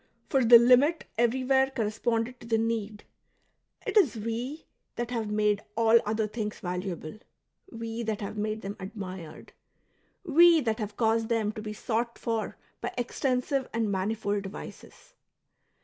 [0.31, 3.03] For the limit everywhere corresponded to the need;
[3.85, 7.21] it is we that have made all other things valuable^
[7.71, 9.49] we that have made them admired^
[10.23, 15.13] we that have caused them to be sought for by extensive and manifold devices.